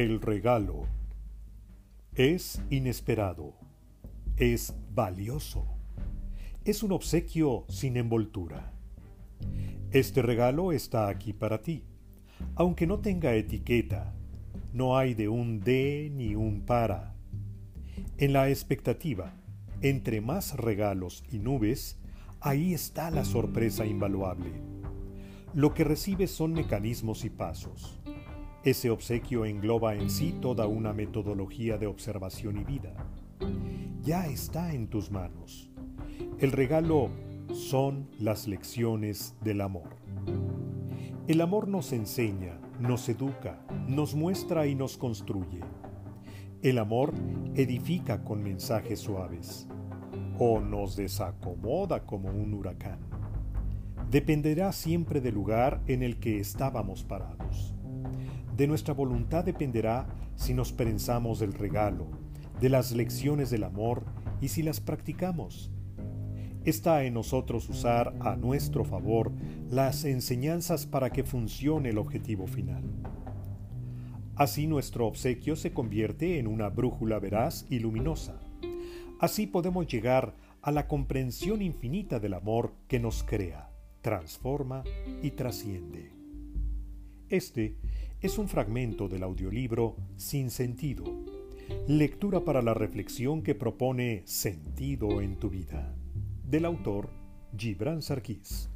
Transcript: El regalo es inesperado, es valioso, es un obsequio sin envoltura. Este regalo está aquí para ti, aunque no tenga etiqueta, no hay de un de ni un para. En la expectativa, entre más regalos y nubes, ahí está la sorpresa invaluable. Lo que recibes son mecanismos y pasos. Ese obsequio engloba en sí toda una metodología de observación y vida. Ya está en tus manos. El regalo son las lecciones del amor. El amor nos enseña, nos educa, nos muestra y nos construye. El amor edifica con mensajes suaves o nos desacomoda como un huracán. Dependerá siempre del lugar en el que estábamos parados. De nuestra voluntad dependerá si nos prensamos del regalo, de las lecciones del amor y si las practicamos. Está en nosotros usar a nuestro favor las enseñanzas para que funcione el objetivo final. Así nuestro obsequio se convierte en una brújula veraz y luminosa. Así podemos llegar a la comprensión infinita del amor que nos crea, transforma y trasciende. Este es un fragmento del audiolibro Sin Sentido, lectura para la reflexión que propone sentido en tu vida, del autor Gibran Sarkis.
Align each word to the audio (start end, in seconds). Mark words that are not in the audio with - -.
El 0.00 0.22
regalo 0.22 0.86
es 2.14 2.62
inesperado, 2.70 3.52
es 4.38 4.74
valioso, 4.94 5.66
es 6.64 6.82
un 6.82 6.92
obsequio 6.92 7.66
sin 7.68 7.98
envoltura. 7.98 8.72
Este 9.90 10.22
regalo 10.22 10.72
está 10.72 11.08
aquí 11.08 11.34
para 11.34 11.60
ti, 11.60 11.84
aunque 12.54 12.86
no 12.86 13.00
tenga 13.00 13.34
etiqueta, 13.34 14.14
no 14.72 14.96
hay 14.96 15.12
de 15.12 15.28
un 15.28 15.60
de 15.60 16.10
ni 16.10 16.34
un 16.34 16.62
para. 16.62 17.14
En 18.16 18.32
la 18.32 18.48
expectativa, 18.48 19.34
entre 19.82 20.22
más 20.22 20.56
regalos 20.56 21.24
y 21.30 21.40
nubes, 21.40 21.98
ahí 22.40 22.72
está 22.72 23.10
la 23.10 23.26
sorpresa 23.26 23.84
invaluable. 23.84 24.50
Lo 25.52 25.74
que 25.74 25.84
recibes 25.84 26.30
son 26.30 26.54
mecanismos 26.54 27.26
y 27.26 27.28
pasos. 27.28 28.00
Ese 28.62 28.90
obsequio 28.90 29.46
engloba 29.46 29.94
en 29.94 30.10
sí 30.10 30.34
toda 30.38 30.66
una 30.66 30.92
metodología 30.92 31.78
de 31.78 31.86
observación 31.86 32.58
y 32.58 32.64
vida. 32.64 32.92
Ya 34.02 34.26
está 34.26 34.74
en 34.74 34.88
tus 34.88 35.10
manos. 35.10 35.70
El 36.40 36.52
regalo 36.52 37.08
son 37.54 38.10
las 38.18 38.46
lecciones 38.46 39.34
del 39.40 39.62
amor. 39.62 39.88
El 41.26 41.40
amor 41.40 41.68
nos 41.68 41.94
enseña, 41.94 42.60
nos 42.78 43.08
educa, 43.08 43.64
nos 43.88 44.14
muestra 44.14 44.66
y 44.66 44.74
nos 44.74 44.98
construye. 44.98 45.60
El 46.60 46.76
amor 46.76 47.14
edifica 47.54 48.24
con 48.24 48.42
mensajes 48.42 49.00
suaves 49.00 49.68
o 50.38 50.60
nos 50.60 50.96
desacomoda 50.96 52.04
como 52.04 52.28
un 52.28 52.52
huracán. 52.52 52.98
Dependerá 54.10 54.72
siempre 54.72 55.22
del 55.22 55.34
lugar 55.34 55.80
en 55.86 56.02
el 56.02 56.20
que 56.20 56.40
estábamos 56.40 57.04
parados. 57.04 57.74
De 58.60 58.66
nuestra 58.66 58.92
voluntad 58.92 59.42
dependerá 59.42 60.06
si 60.36 60.52
nos 60.52 60.70
prensamos 60.70 61.38
del 61.38 61.54
regalo, 61.54 62.08
de 62.60 62.68
las 62.68 62.92
lecciones 62.92 63.48
del 63.48 63.64
amor 63.64 64.04
y 64.42 64.48
si 64.48 64.62
las 64.62 64.80
practicamos. 64.80 65.72
Está 66.66 67.04
en 67.04 67.14
nosotros 67.14 67.70
usar 67.70 68.14
a 68.20 68.36
nuestro 68.36 68.84
favor 68.84 69.32
las 69.70 70.04
enseñanzas 70.04 70.84
para 70.84 71.08
que 71.08 71.24
funcione 71.24 71.88
el 71.88 71.96
objetivo 71.96 72.46
final. 72.46 72.84
Así 74.36 74.66
nuestro 74.66 75.06
obsequio 75.06 75.56
se 75.56 75.72
convierte 75.72 76.38
en 76.38 76.46
una 76.46 76.68
brújula 76.68 77.18
veraz 77.18 77.64
y 77.70 77.78
luminosa. 77.78 78.42
Así 79.20 79.46
podemos 79.46 79.86
llegar 79.86 80.36
a 80.60 80.70
la 80.70 80.86
comprensión 80.86 81.62
infinita 81.62 82.20
del 82.20 82.34
amor 82.34 82.74
que 82.88 83.00
nos 83.00 83.22
crea, 83.22 83.70
transforma 84.02 84.84
y 85.22 85.30
trasciende. 85.30 86.12
Este 87.30 87.76
es 88.20 88.36
un 88.36 88.48
fragmento 88.48 89.08
del 89.08 89.22
audiolibro 89.22 89.96
Sin 90.16 90.50
Sentido, 90.50 91.04
lectura 91.86 92.40
para 92.44 92.60
la 92.60 92.74
reflexión 92.74 93.42
que 93.42 93.54
propone 93.54 94.22
sentido 94.26 95.22
en 95.22 95.36
tu 95.36 95.48
vida, 95.48 95.96
del 96.44 96.66
autor 96.66 97.08
Gibran 97.56 98.02
Sarkis. 98.02 98.68